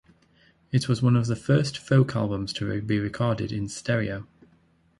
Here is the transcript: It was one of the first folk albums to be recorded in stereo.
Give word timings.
It 0.71 0.89
was 0.89 1.03
one 1.03 1.15
of 1.15 1.27
the 1.27 1.35
first 1.35 1.77
folk 1.77 2.15
albums 2.15 2.53
to 2.53 2.81
be 2.81 2.97
recorded 2.97 3.51
in 3.51 3.69
stereo. 3.69 4.25